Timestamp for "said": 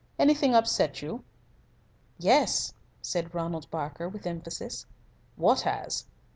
3.03-3.35